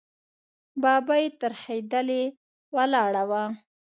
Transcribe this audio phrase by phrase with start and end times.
[0.81, 2.23] ببۍ ترهېدلې
[2.75, 3.43] ولاړه وه.